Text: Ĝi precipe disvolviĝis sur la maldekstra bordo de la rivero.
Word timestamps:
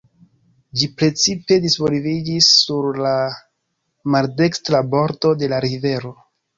Ĝi 0.79 0.87
precipe 1.01 1.57
disvolviĝis 1.65 2.49
sur 2.63 2.89
la 3.09 3.13
maldekstra 4.17 4.85
bordo 4.93 5.39
de 5.45 5.57
la 5.57 5.65
rivero. 5.73 6.17